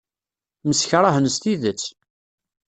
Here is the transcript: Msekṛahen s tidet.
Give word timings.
Msekṛahen 0.67 1.25
s 1.35 1.35
tidet. 1.41 1.83